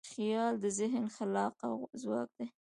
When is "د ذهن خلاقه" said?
0.63-1.67